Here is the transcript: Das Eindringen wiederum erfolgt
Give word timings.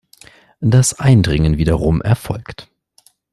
Das 0.61 0.97
Eindringen 0.99 1.59
wiederum 1.59 2.01
erfolgt 2.01 2.67